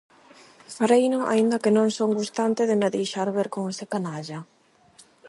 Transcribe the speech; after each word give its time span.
Fareino 0.75 1.19
aínda 1.33 1.61
que 1.63 1.71
non 1.77 1.87
son 1.97 2.09
gustante 2.19 2.61
de 2.69 2.75
me 2.81 2.87
deixar 2.95 3.27
ver 3.37 3.47
con 3.53 3.63
ese 3.73 3.85
canalla. 3.93 4.39